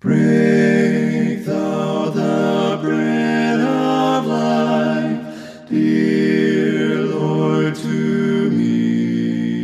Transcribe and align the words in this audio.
Break 0.00 1.44
thou 1.44 2.10
the 2.10 2.78
bread 2.80 3.58
of 3.58 4.26
life, 4.26 5.68
dear 5.68 7.02
Lord, 7.02 7.74
to 7.74 8.48
me. 8.50 9.58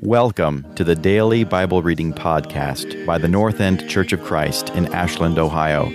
Welcome 0.00 0.64
to 0.76 0.84
the 0.84 0.94
Daily 0.94 1.44
Bible 1.44 1.82
Reading 1.82 2.14
Podcast 2.14 3.04
by 3.04 3.18
the 3.18 3.28
North 3.28 3.60
End 3.60 3.86
Church 3.86 4.14
of 4.14 4.24
Christ 4.24 4.70
in 4.70 4.86
Ashland, 4.94 5.38
Ohio. 5.38 5.92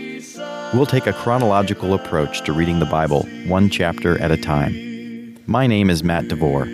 We'll 0.76 0.86
take 0.86 1.08
a 1.08 1.14
chronological 1.14 1.96
approach 1.96 2.42
to 2.42 2.54
reading 2.54 2.78
the 2.78 2.86
Bible, 2.86 3.24
one 3.48 3.72
chapter 3.72 4.22
at 4.22 4.30
a 4.30 4.38
time. 4.38 5.40
My 5.48 5.66
name 5.66 5.90
is 5.90 6.04
Matt 6.04 6.28
DeVore. 6.28 6.68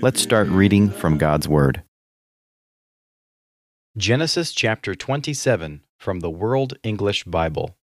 Let's 0.00 0.22
start 0.22 0.48
reading 0.48 0.88
from 0.88 1.18
God's 1.18 1.46
Word. 1.46 1.82
Genesis 3.98 4.52
chapter 4.52 4.94
27 4.94 5.82
from 5.98 6.20
the 6.20 6.30
World 6.30 6.74
English 6.82 7.24
Bible. 7.24 7.76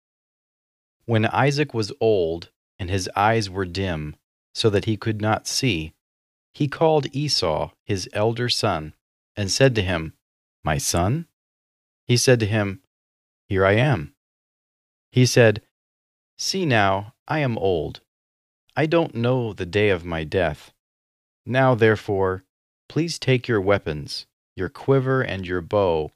When 1.06 1.26
Isaac 1.26 1.74
was 1.74 1.92
old 2.00 2.52
and 2.80 2.90
his 2.90 3.10
eyes 3.16 3.50
were 3.50 3.66
dim, 3.66 4.16
so 4.54 4.70
that 4.70 4.86
he 4.86 4.98
could 4.98 5.20
not 5.20 5.48
see, 5.48 5.94
he 6.54 6.68
called 6.68 7.08
Esau, 7.12 7.72
his 7.84 8.08
elder 8.14 8.48
son, 8.48 8.94
and 9.36 9.52
said 9.52 9.74
to 9.76 9.82
him, 9.82 10.14
My 10.64 10.78
son? 10.78 11.28
He 12.06 12.18
said 12.18 12.40
to 12.42 12.46
him, 12.46 12.82
Here 13.48 13.66
I 13.66 13.74
am. 13.74 14.14
He 15.12 15.26
said, 15.26 15.62
See 16.38 16.66
now, 16.66 17.14
I 17.28 17.40
am 17.40 17.58
old. 17.58 18.02
I 18.76 18.86
don't 18.86 19.16
know 19.16 19.54
the 19.54 19.66
day 19.66 19.90
of 19.90 20.06
my 20.06 20.24
death. 20.24 20.72
Now, 21.46 21.76
therefore, 21.76 22.44
please 22.88 23.20
take 23.20 23.48
your 23.48 23.62
weapons, 23.62 24.28
your 24.56 24.70
quiver 24.70 25.22
and 25.22 25.46
your 25.46 25.62
bow, 25.62 26.12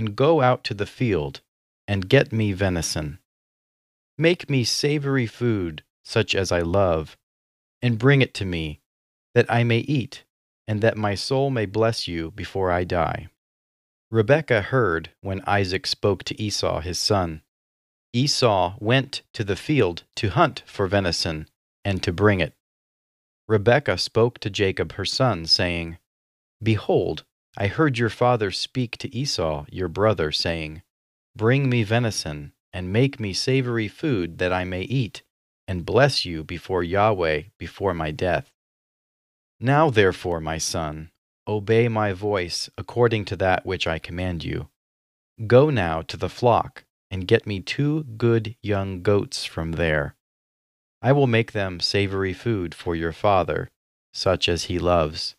and 0.00 0.16
go 0.16 0.40
out 0.40 0.64
to 0.64 0.72
the 0.72 0.86
field, 0.86 1.42
and 1.86 2.08
get 2.08 2.32
me 2.32 2.52
venison. 2.52 3.18
Make 4.16 4.48
me 4.48 4.64
savory 4.64 5.26
food, 5.26 5.84
such 6.02 6.34
as 6.34 6.50
I 6.50 6.60
love, 6.60 7.18
and 7.82 7.98
bring 7.98 8.22
it 8.22 8.32
to 8.40 8.46
me, 8.46 8.80
that 9.34 9.44
I 9.52 9.62
may 9.62 9.80
eat, 9.80 10.24
and 10.66 10.80
that 10.80 10.96
my 10.96 11.14
soul 11.14 11.50
may 11.50 11.66
bless 11.66 12.08
you 12.08 12.30
before 12.30 12.70
I 12.70 12.82
die. 12.84 13.28
Rebekah 14.10 14.62
heard 14.62 15.10
when 15.20 15.44
Isaac 15.46 15.86
spoke 15.86 16.24
to 16.24 16.42
Esau 16.42 16.80
his 16.80 16.98
son. 16.98 17.42
Esau 18.14 18.76
went 18.80 19.20
to 19.34 19.44
the 19.44 19.54
field 19.54 20.04
to 20.16 20.30
hunt 20.30 20.62
for 20.64 20.86
venison, 20.86 21.46
and 21.84 22.02
to 22.02 22.10
bring 22.10 22.40
it. 22.40 22.54
Rebekah 23.46 23.98
spoke 23.98 24.38
to 24.38 24.48
Jacob 24.48 24.92
her 24.92 25.04
son, 25.04 25.44
saying, 25.44 25.98
Behold, 26.62 27.26
I 27.56 27.66
heard 27.66 27.98
your 27.98 28.08
father 28.08 28.50
speak 28.50 28.96
to 28.98 29.14
Esau 29.14 29.66
your 29.70 29.88
brother, 29.88 30.30
saying, 30.32 30.82
Bring 31.36 31.68
me 31.68 31.82
venison, 31.82 32.52
and 32.72 32.92
make 32.92 33.18
me 33.18 33.32
savory 33.32 33.88
food 33.88 34.38
that 34.38 34.52
I 34.52 34.64
may 34.64 34.82
eat, 34.82 35.22
and 35.66 35.86
bless 35.86 36.24
you 36.24 36.44
before 36.44 36.82
Yahweh 36.82 37.42
before 37.58 37.94
my 37.94 38.10
death. 38.10 38.52
Now 39.58 39.90
therefore, 39.90 40.40
my 40.40 40.58
son, 40.58 41.10
obey 41.46 41.88
my 41.88 42.12
voice 42.12 42.70
according 42.78 43.24
to 43.26 43.36
that 43.36 43.66
which 43.66 43.86
I 43.86 43.98
command 43.98 44.44
you. 44.44 44.68
Go 45.46 45.70
now 45.70 46.02
to 46.02 46.16
the 46.16 46.28
flock, 46.28 46.84
and 47.10 47.26
get 47.26 47.46
me 47.46 47.60
two 47.60 48.04
good 48.04 48.56
young 48.62 49.02
goats 49.02 49.44
from 49.44 49.72
there. 49.72 50.14
I 51.02 51.12
will 51.12 51.26
make 51.26 51.52
them 51.52 51.80
savory 51.80 52.32
food 52.32 52.74
for 52.74 52.94
your 52.94 53.12
father, 53.12 53.70
such 54.12 54.48
as 54.48 54.64
he 54.64 54.78
loves. 54.78 55.34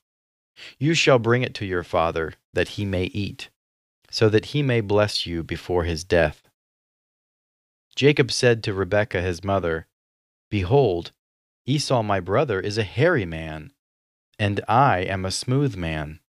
You 0.79 0.93
shall 0.93 1.19
bring 1.19 1.43
it 1.43 1.53
to 1.55 1.65
your 1.65 1.83
father, 1.83 2.33
that 2.53 2.69
he 2.69 2.85
may 2.85 3.05
eat, 3.05 3.49
so 4.09 4.29
that 4.29 4.47
he 4.47 4.61
may 4.61 4.81
bless 4.81 5.25
you 5.25 5.43
before 5.43 5.83
his 5.83 6.03
death. 6.03 6.47
Jacob 7.95 8.31
said 8.31 8.63
to 8.63 8.73
Rebekah 8.73 9.21
his 9.21 9.43
mother, 9.43 9.87
Behold, 10.49 11.11
Esau 11.65 12.01
my 12.01 12.19
brother 12.19 12.59
is 12.59 12.77
a 12.77 12.83
hairy 12.83 13.25
man, 13.25 13.71
and 14.39 14.61
I 14.67 14.99
am 14.99 15.25
a 15.25 15.31
smooth 15.31 15.75
man. 15.75 16.19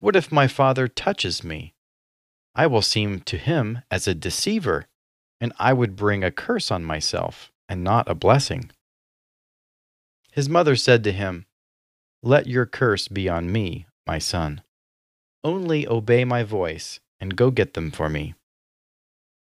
What 0.00 0.16
if 0.16 0.32
my 0.32 0.48
father 0.48 0.88
touches 0.88 1.44
me? 1.44 1.74
I 2.54 2.66
will 2.66 2.82
seem 2.82 3.20
to 3.20 3.38
him 3.38 3.82
as 3.90 4.06
a 4.06 4.14
deceiver, 4.14 4.86
and 5.40 5.52
I 5.58 5.72
would 5.72 5.96
bring 5.96 6.22
a 6.22 6.30
curse 6.30 6.70
on 6.70 6.84
myself 6.84 7.52
and 7.68 7.82
not 7.82 8.08
a 8.08 8.14
blessing. 8.14 8.70
His 10.30 10.48
mother 10.48 10.76
said 10.76 11.04
to 11.04 11.12
him, 11.12 11.46
Let 12.26 12.46
your 12.46 12.64
curse 12.64 13.06
be 13.06 13.28
on 13.28 13.52
me, 13.52 13.84
my 14.06 14.18
son. 14.18 14.62
Only 15.44 15.86
obey 15.86 16.24
my 16.24 16.42
voice 16.42 16.98
and 17.20 17.36
go 17.36 17.50
get 17.50 17.74
them 17.74 17.90
for 17.90 18.08
me. 18.08 18.32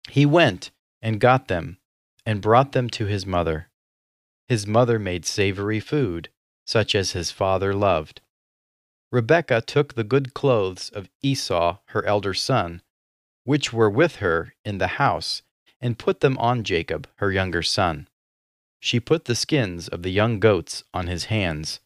He 0.09 0.25
went 0.25 0.71
and 1.03 1.21
got 1.21 1.49
them 1.49 1.77
and 2.25 2.41
brought 2.41 2.73
them 2.73 2.89
to 2.89 3.05
his 3.05 3.27
mother. 3.27 3.69
His 4.49 4.67
mother 4.67 4.99
made 4.99 5.27
savory 5.27 5.79
food, 5.79 6.31
such 6.65 6.95
as 6.95 7.13
his 7.13 7.31
father 7.31 7.75
loved. 7.75 8.23
Rebekah 9.13 9.61
took 9.67 9.93
the 9.93 10.03
good 10.03 10.33
clothes 10.33 10.89
of 10.89 11.11
Esau, 11.21 11.81
her 11.89 12.03
elder 12.07 12.33
son, 12.33 12.81
which 13.45 13.75
were 13.75 13.91
with 13.91 14.17
her 14.17 14.55
in 14.65 14.79
the 14.79 14.97
house, 14.97 15.43
and 15.83 15.99
put 15.99 16.21
them 16.21 16.39
on 16.39 16.65
Jacob, 16.65 17.09
her 17.17 17.31
younger 17.31 17.63
son. 17.63 18.09
She 18.81 19.01
put 19.01 19.27
the 19.27 19.35
skins 19.35 19.87
of 19.87 20.03
the 20.03 20.13
young 20.13 20.41
goats 20.41 20.83
on 20.95 21.09
his 21.09 21.27
hands, 21.27 21.81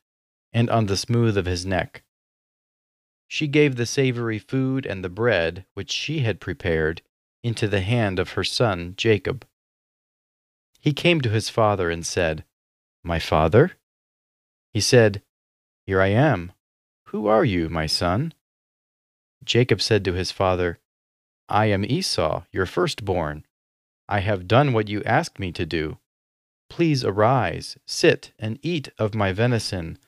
and 0.52 0.70
on 0.70 0.86
the 0.86 0.96
smooth 0.96 1.36
of 1.36 1.46
his 1.46 1.66
neck. 1.66 2.02
She 3.26 3.46
gave 3.46 3.76
the 3.76 3.86
savory 3.86 4.38
food 4.38 4.86
and 4.86 5.04
the 5.04 5.10
bread 5.10 5.66
which 5.74 5.90
she 5.90 6.20
had 6.20 6.40
prepared 6.40 7.02
into 7.42 7.68
the 7.68 7.82
hand 7.82 8.18
of 8.18 8.32
her 8.32 8.44
son 8.44 8.94
Jacob. 8.96 9.46
He 10.80 10.92
came 10.92 11.20
to 11.20 11.30
his 11.30 11.50
father 11.50 11.90
and 11.90 12.06
said, 12.06 12.44
My 13.02 13.18
father? 13.18 13.72
He 14.72 14.80
said, 14.80 15.22
Here 15.86 16.00
I 16.00 16.08
am. 16.08 16.52
Who 17.06 17.26
are 17.26 17.44
you, 17.44 17.68
my 17.68 17.86
son? 17.86 18.32
Jacob 19.44 19.80
said 19.80 20.04
to 20.04 20.12
his 20.12 20.30
father, 20.30 20.78
I 21.48 21.66
am 21.66 21.84
Esau, 21.84 22.44
your 22.52 22.66
firstborn. 22.66 23.44
I 24.08 24.20
have 24.20 24.48
done 24.48 24.72
what 24.72 24.88
you 24.88 25.02
asked 25.04 25.38
me 25.38 25.52
to 25.52 25.64
do. 25.64 25.98
Please 26.68 27.04
arise, 27.04 27.78
sit, 27.86 28.32
and 28.38 28.58
eat 28.62 28.90
of 28.98 29.14
my 29.14 29.32
venison, 29.32 29.98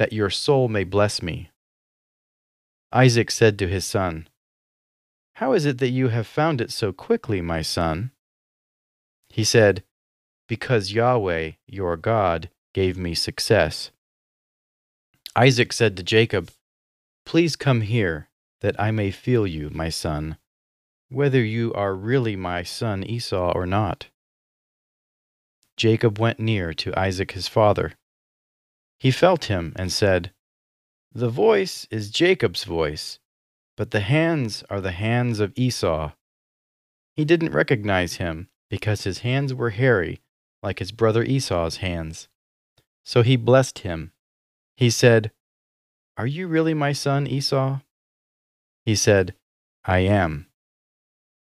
that 0.00 0.12
your 0.12 0.30
soul 0.30 0.66
may 0.66 0.82
bless 0.82 1.22
me. 1.22 1.50
Isaac 2.90 3.30
said 3.30 3.56
to 3.60 3.68
his 3.68 3.84
son, 3.84 4.28
How 5.34 5.52
is 5.52 5.64
it 5.66 5.78
that 5.78 5.90
you 5.90 6.08
have 6.08 6.26
found 6.26 6.60
it 6.60 6.72
so 6.72 6.92
quickly, 6.92 7.40
my 7.40 7.62
son? 7.62 8.10
He 9.28 9.44
said, 9.44 9.84
Because 10.48 10.90
Yahweh, 10.92 11.52
your 11.68 11.96
God, 11.96 12.50
gave 12.74 12.98
me 12.98 13.14
success. 13.14 13.92
Isaac 15.36 15.72
said 15.72 15.96
to 15.96 16.02
Jacob, 16.02 16.50
Please 17.24 17.54
come 17.54 17.82
here, 17.82 18.28
that 18.60 18.74
I 18.80 18.90
may 18.90 19.12
feel 19.12 19.46
you, 19.46 19.70
my 19.70 19.90
son 19.90 20.36
whether 21.10 21.42
you 21.42 21.74
are 21.74 21.94
really 21.94 22.36
my 22.36 22.62
son 22.62 23.02
Esau 23.04 23.52
or 23.52 23.66
not. 23.66 24.06
Jacob 25.76 26.18
went 26.18 26.38
near 26.38 26.72
to 26.72 26.98
Isaac 26.98 27.32
his 27.32 27.48
father. 27.48 27.94
He 29.00 29.10
felt 29.10 29.44
him 29.44 29.72
and 29.76 29.90
said, 29.90 30.30
The 31.12 31.30
voice 31.30 31.86
is 31.90 32.10
Jacob's 32.10 32.64
voice, 32.64 33.18
but 33.74 33.92
the 33.92 34.00
hands 34.00 34.62
are 34.68 34.82
the 34.82 34.92
hands 34.92 35.40
of 35.40 35.54
Esau. 35.56 36.12
He 37.16 37.24
didn't 37.24 37.52
recognize 37.52 38.16
him 38.16 38.50
because 38.68 39.04
his 39.04 39.20
hands 39.20 39.54
were 39.54 39.70
hairy, 39.70 40.20
like 40.62 40.80
his 40.80 40.92
brother 40.92 41.24
Esau's 41.24 41.78
hands. 41.78 42.28
So 43.02 43.22
he 43.22 43.36
blessed 43.36 43.80
him. 43.80 44.12
He 44.76 44.90
said, 44.90 45.32
Are 46.18 46.26
you 46.26 46.46
really 46.46 46.74
my 46.74 46.92
son 46.92 47.26
Esau? 47.26 47.80
He 48.84 48.94
said, 48.94 49.34
I 49.82 50.00
am. 50.00 50.46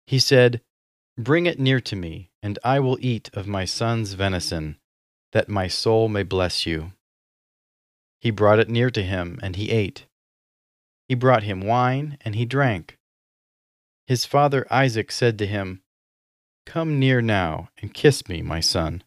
He 0.06 0.20
said, 0.20 0.60
Bring 1.18 1.46
it 1.46 1.58
near 1.58 1.80
to 1.80 1.96
me, 1.96 2.30
and 2.40 2.60
I 2.62 2.78
will 2.78 2.98
eat 3.00 3.30
of 3.34 3.48
my 3.48 3.64
son's 3.64 4.12
venison, 4.12 4.78
that 5.32 5.48
my 5.48 5.66
soul 5.66 6.08
may 6.08 6.22
bless 6.22 6.66
you. 6.66 6.92
He 8.22 8.30
brought 8.30 8.60
it 8.60 8.68
near 8.68 8.88
to 8.88 9.02
him, 9.02 9.40
and 9.42 9.56
he 9.56 9.72
ate. 9.72 10.06
He 11.08 11.16
brought 11.16 11.42
him 11.42 11.60
wine, 11.60 12.18
and 12.20 12.36
he 12.36 12.44
drank. 12.44 12.96
His 14.06 14.24
father 14.24 14.64
Isaac 14.70 15.10
said 15.10 15.36
to 15.40 15.46
him, 15.46 15.82
Come 16.64 17.00
near 17.00 17.20
now, 17.20 17.70
and 17.78 17.92
kiss 17.92 18.28
me, 18.28 18.40
my 18.40 18.60
son. 18.60 19.02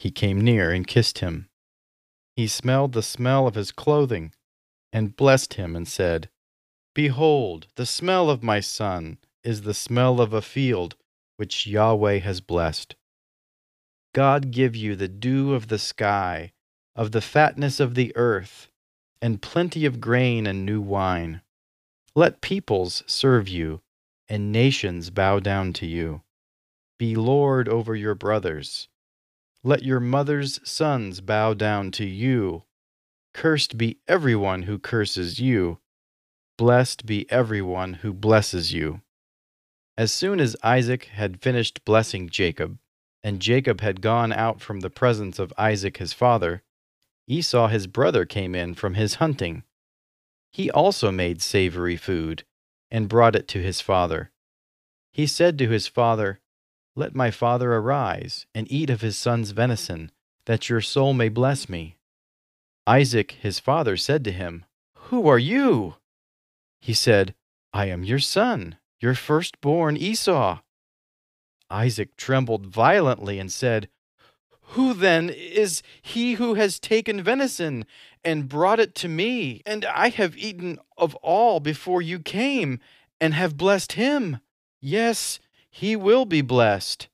He 0.00 0.10
came 0.10 0.40
near 0.40 0.72
and 0.72 0.84
kissed 0.88 1.20
him. 1.20 1.48
He 2.34 2.48
smelled 2.48 2.94
the 2.94 3.02
smell 3.02 3.46
of 3.46 3.54
his 3.54 3.70
clothing, 3.70 4.32
and 4.92 5.14
blessed 5.14 5.54
him, 5.54 5.76
and 5.76 5.86
said, 5.86 6.28
Behold, 6.94 7.68
the 7.76 7.86
smell 7.86 8.28
of 8.28 8.42
my 8.42 8.58
son 8.58 9.18
is 9.44 9.62
the 9.62 9.72
smell 9.72 10.20
of 10.20 10.32
a 10.32 10.42
field 10.42 10.96
which 11.36 11.68
Yahweh 11.68 12.18
has 12.18 12.40
blessed. 12.40 12.96
God 14.12 14.50
give 14.50 14.74
you 14.74 14.96
the 14.96 15.08
dew 15.08 15.54
of 15.54 15.68
the 15.68 15.78
sky, 15.78 16.52
of 16.96 17.12
the 17.12 17.20
fatness 17.20 17.78
of 17.78 17.94
the 17.94 18.10
earth, 18.16 18.70
and 19.20 19.42
plenty 19.42 19.84
of 19.84 20.00
grain 20.00 20.46
and 20.46 20.64
new 20.64 20.80
wine. 20.80 21.42
Let 22.14 22.40
peoples 22.40 23.04
serve 23.06 23.48
you, 23.48 23.82
and 24.28 24.50
nations 24.50 25.10
bow 25.10 25.40
down 25.40 25.74
to 25.74 25.86
you. 25.86 26.22
Be 26.98 27.14
Lord 27.14 27.68
over 27.68 27.94
your 27.94 28.14
brothers. 28.14 28.88
Let 29.62 29.82
your 29.82 30.00
mother's 30.00 30.58
sons 30.68 31.20
bow 31.20 31.52
down 31.52 31.90
to 31.92 32.06
you. 32.06 32.62
Cursed 33.34 33.76
be 33.76 33.98
everyone 34.08 34.62
who 34.62 34.78
curses 34.78 35.38
you. 35.38 35.78
Blessed 36.56 37.04
be 37.04 37.30
everyone 37.30 37.94
who 37.94 38.14
blesses 38.14 38.72
you. 38.72 39.02
As 39.98 40.12
soon 40.12 40.40
as 40.40 40.56
Isaac 40.62 41.04
had 41.04 41.42
finished 41.42 41.84
blessing 41.84 42.30
Jacob, 42.30 42.78
and 43.22 43.40
Jacob 43.40 43.82
had 43.82 44.00
gone 44.00 44.32
out 44.32 44.62
from 44.62 44.80
the 44.80 44.88
presence 44.88 45.38
of 45.38 45.52
Isaac 45.58 45.98
his 45.98 46.14
father, 46.14 46.62
Esau 47.26 47.68
his 47.68 47.86
brother 47.86 48.24
came 48.24 48.54
in 48.54 48.74
from 48.74 48.94
his 48.94 49.16
hunting. 49.16 49.64
He 50.52 50.70
also 50.70 51.10
made 51.10 51.42
savory 51.42 51.96
food, 51.96 52.44
and 52.90 53.08
brought 53.08 53.36
it 53.36 53.48
to 53.48 53.62
his 53.62 53.80
father. 53.80 54.30
He 55.12 55.26
said 55.26 55.58
to 55.58 55.68
his 55.68 55.86
father, 55.86 56.40
Let 56.94 57.14
my 57.14 57.30
father 57.30 57.72
arise, 57.74 58.46
and 58.54 58.70
eat 58.70 58.90
of 58.90 59.00
his 59.00 59.18
son's 59.18 59.50
venison, 59.50 60.12
that 60.44 60.68
your 60.68 60.80
soul 60.80 61.14
may 61.14 61.28
bless 61.28 61.68
me. 61.68 61.96
Isaac 62.86 63.32
his 63.32 63.58
father 63.58 63.96
said 63.96 64.22
to 64.24 64.32
him, 64.32 64.64
Who 65.08 65.26
are 65.26 65.38
you? 65.38 65.96
He 66.80 66.94
said, 66.94 67.34
I 67.72 67.86
am 67.86 68.04
your 68.04 68.20
son, 68.20 68.78
your 69.00 69.14
firstborn 69.14 69.96
Esau. 69.96 70.60
Isaac 71.68 72.16
trembled 72.16 72.66
violently 72.66 73.40
and 73.40 73.50
said, 73.50 73.88
Who 74.70 74.94
then 74.94 75.30
is 75.30 75.82
he 76.02 76.34
who 76.34 76.54
has 76.54 76.78
taken 76.78 77.22
venison 77.22 77.86
and 78.24 78.48
brought 78.48 78.80
it 78.80 78.94
to 78.96 79.08
me? 79.08 79.62
And 79.64 79.84
I 79.84 80.08
have 80.08 80.36
eaten 80.36 80.78
of 80.98 81.14
all 81.16 81.60
before 81.60 82.02
you 82.02 82.18
came, 82.18 82.80
and 83.20 83.32
have 83.32 83.56
blessed 83.56 83.92
him. 83.92 84.40
Yes, 84.80 85.38
he 85.70 85.96
will 85.96 86.24
be 86.24 86.42
blessed. 86.42 87.08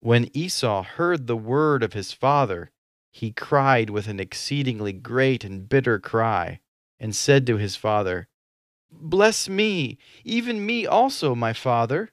When 0.00 0.30
Esau 0.36 0.82
heard 0.82 1.26
the 1.26 1.36
word 1.36 1.82
of 1.82 1.94
his 1.94 2.12
father, 2.12 2.70
he 3.10 3.32
cried 3.32 3.90
with 3.90 4.06
an 4.06 4.20
exceedingly 4.20 4.92
great 4.92 5.42
and 5.42 5.68
bitter 5.68 5.98
cry, 5.98 6.60
and 7.00 7.16
said 7.16 7.46
to 7.46 7.56
his 7.56 7.74
father, 7.74 8.28
Bless 8.92 9.48
me, 9.48 9.98
even 10.24 10.64
me 10.64 10.86
also, 10.86 11.34
my 11.34 11.52
father. 11.52 12.12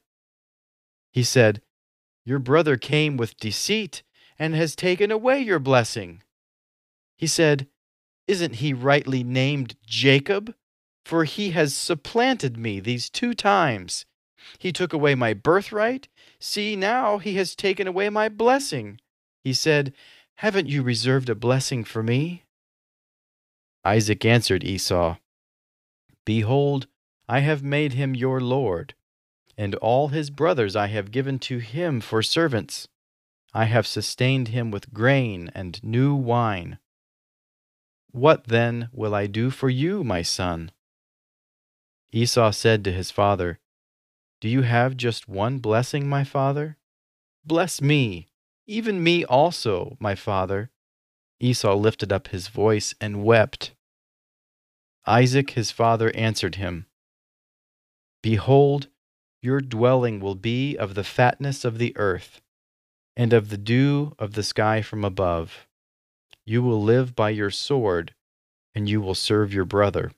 He 1.12 1.22
said, 1.22 1.62
Your 2.24 2.40
brother 2.40 2.76
came 2.76 3.18
with 3.18 3.38
deceit 3.38 4.02
and 4.38 4.56
has 4.56 4.76
taken 4.76 5.12
away 5.12 5.40
your 5.40 5.60
blessing. 5.60 6.22
He 7.18 7.28
said, 7.28 7.68
Isn't 8.28 8.56
he 8.56 8.74
rightly 8.74 9.24
named 9.24 9.76
Jacob? 9.86 10.54
For 11.06 11.24
he 11.24 11.52
has 11.52 11.76
supplanted 11.76 12.58
me 12.58 12.80
these 12.80 13.10
two 13.10 13.34
times. 13.34 14.06
He 14.58 14.72
took 14.72 14.92
away 14.92 15.16
my 15.16 15.34
birthright. 15.34 16.08
See, 16.40 16.76
now 16.76 17.20
he 17.20 17.36
has 17.36 17.56
taken 17.56 17.88
away 17.88 18.10
my 18.10 18.28
blessing. 18.30 19.00
He 19.44 19.54
said, 19.54 19.94
Haven't 20.36 20.68
you 20.68 20.82
reserved 20.82 21.30
a 21.30 21.36
blessing 21.36 21.84
for 21.84 22.02
me? 22.02 22.44
Isaac 23.84 24.26
answered 24.26 24.64
Esau, 24.64 25.18
Behold, 26.26 26.88
I 27.30 27.40
have 27.40 27.64
made 27.64 27.94
him 27.94 28.16
your 28.16 28.42
Lord, 28.42 28.96
and 29.58 29.76
all 29.76 30.08
his 30.08 30.32
brothers 30.32 30.76
I 30.76 30.88
have 30.88 31.12
given 31.12 31.38
to 31.40 31.60
him 31.60 32.02
for 32.02 32.24
servants. 32.24 32.88
I 33.56 33.66
have 33.66 33.88
sustained 33.88 34.50
him 34.50 34.70
with 34.70 34.94
grain 34.94 35.50
and 35.56 35.82
new 35.82 36.14
wine. 36.14 36.78
What 38.12 38.48
then 38.48 38.90
will 38.92 39.16
I 39.16 39.28
do 39.28 39.50
for 39.50 39.70
you, 39.70 40.04
my 40.04 40.24
son? 40.24 40.74
Esau 42.12 42.52
said 42.52 42.84
to 42.84 42.92
his 42.92 43.12
father, 43.12 43.62
Do 44.42 44.50
you 44.50 44.64
have 44.64 44.98
just 44.98 45.30
one 45.30 45.60
blessing, 45.60 46.06
my 46.06 46.26
father? 46.26 46.76
Bless 47.46 47.82
me, 47.82 48.28
even 48.68 49.02
me 49.02 49.24
also, 49.24 49.96
my 50.02 50.16
father. 50.16 50.70
Esau 51.40 51.76
lifted 51.76 52.12
up 52.12 52.28
his 52.28 52.50
voice 52.50 52.94
and 53.00 53.24
wept. 53.24 53.74
Isaac 55.06 55.52
his 55.52 55.72
father 55.72 56.14
answered 56.14 56.56
him, 56.56 56.88
Behold, 58.22 58.90
your 59.42 59.62
dwelling 59.62 60.20
will 60.20 60.36
be 60.36 60.76
of 60.76 60.94
the 60.94 61.06
fatness 61.06 61.64
of 61.64 61.78
the 61.78 61.96
earth, 61.96 62.42
and 63.16 63.34
of 63.34 63.50
the 63.50 63.58
dew 63.58 64.14
of 64.20 64.34
the 64.34 64.44
sky 64.44 64.82
from 64.82 65.04
above. 65.06 65.68
You 66.46 66.62
will 66.62 66.82
live 66.82 67.16
by 67.16 67.30
your 67.32 67.50
sword, 67.50 68.14
and 68.74 68.90
you 68.90 69.02
will 69.02 69.16
serve 69.16 69.54
your 69.54 69.66
brother. 69.66 70.12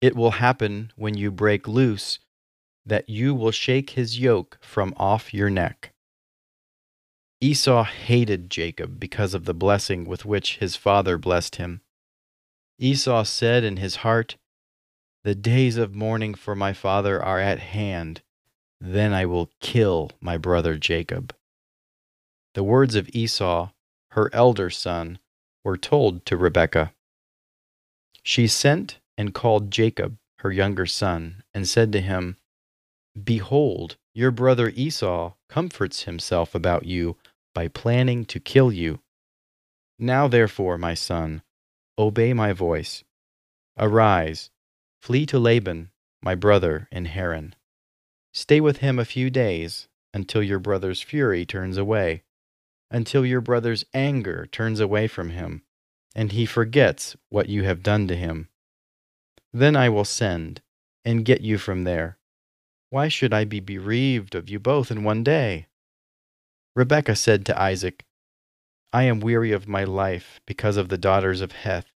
It 0.00 0.16
will 0.16 0.32
happen 0.32 0.92
when 0.96 1.16
you 1.16 1.30
break 1.30 1.66
loose 1.66 2.18
that 2.86 3.08
you 3.08 3.34
will 3.34 3.50
shake 3.50 3.90
his 3.90 4.18
yoke 4.18 4.58
from 4.60 4.94
off 4.96 5.32
your 5.32 5.48
neck. 5.50 5.92
Esau 7.40 7.84
hated 7.84 8.50
Jacob 8.50 9.00
because 9.00 9.34
of 9.34 9.44
the 9.44 9.54
blessing 9.54 10.04
with 10.04 10.24
which 10.24 10.58
his 10.58 10.76
father 10.76 11.18
blessed 11.18 11.56
him. 11.56 11.80
Esau 12.78 13.22
said 13.24 13.64
in 13.64 13.76
his 13.76 13.96
heart, 13.96 14.36
The 15.24 15.34
days 15.34 15.76
of 15.76 15.94
mourning 15.94 16.34
for 16.34 16.54
my 16.54 16.72
father 16.72 17.22
are 17.22 17.40
at 17.40 17.58
hand. 17.58 18.22
Then 18.80 19.12
I 19.12 19.26
will 19.26 19.50
kill 19.60 20.10
my 20.20 20.36
brother 20.36 20.76
Jacob. 20.76 21.34
The 22.54 22.64
words 22.64 22.94
of 22.94 23.08
Esau, 23.12 23.70
her 24.12 24.30
elder 24.32 24.70
son, 24.70 25.18
were 25.64 25.76
told 25.76 26.24
to 26.26 26.36
Rebekah. 26.36 26.92
She 28.22 28.46
sent 28.46 28.98
and 29.18 29.34
called 29.34 29.70
Jacob, 29.70 30.16
her 30.38 30.52
younger 30.52 30.86
son, 30.86 31.42
and 31.52 31.68
said 31.68 31.92
to 31.92 32.00
him, 32.00 32.36
Behold, 33.22 33.96
your 34.14 34.30
brother 34.30 34.70
Esau 34.70 35.34
comforts 35.48 36.02
himself 36.04 36.54
about 36.54 36.86
you 36.86 37.16
by 37.54 37.68
planning 37.68 38.24
to 38.26 38.40
kill 38.40 38.72
you. 38.72 39.00
Now, 39.98 40.28
therefore, 40.28 40.78
my 40.78 40.94
son, 40.94 41.42
Obey 41.96 42.32
my 42.32 42.52
voice. 42.52 43.04
Arise, 43.78 44.50
flee 45.00 45.26
to 45.26 45.38
Laban, 45.38 45.90
my 46.22 46.34
brother 46.34 46.88
in 46.90 47.04
Haran. 47.04 47.54
Stay 48.32 48.60
with 48.60 48.78
him 48.78 48.98
a 48.98 49.04
few 49.04 49.30
days 49.30 49.86
until 50.12 50.42
your 50.42 50.58
brother's 50.58 51.02
fury 51.02 51.44
turns 51.44 51.76
away, 51.76 52.22
until 52.90 53.24
your 53.24 53.40
brother's 53.40 53.84
anger 53.92 54.46
turns 54.46 54.80
away 54.80 55.06
from 55.06 55.30
him, 55.30 55.62
and 56.14 56.32
he 56.32 56.46
forgets 56.46 57.16
what 57.28 57.48
you 57.48 57.64
have 57.64 57.82
done 57.82 58.06
to 58.08 58.16
him. 58.16 58.48
Then 59.52 59.76
I 59.76 59.88
will 59.88 60.04
send 60.04 60.62
and 61.04 61.24
get 61.24 61.40
you 61.40 61.58
from 61.58 61.84
there. 61.84 62.18
Why 62.90 63.08
should 63.08 63.32
I 63.32 63.44
be 63.44 63.60
bereaved 63.60 64.34
of 64.34 64.48
you 64.48 64.58
both 64.58 64.90
in 64.90 65.04
one 65.04 65.24
day? 65.24 65.66
Rebekah 66.76 67.16
said 67.16 67.44
to 67.46 67.60
Isaac, 67.60 68.04
I 68.92 69.04
am 69.04 69.20
weary 69.20 69.52
of 69.52 69.66
my 69.66 69.84
life 69.84 70.40
because 70.46 70.76
of 70.76 70.88
the 70.88 70.98
daughters 70.98 71.40
of 71.40 71.52
Heth. 71.52 71.90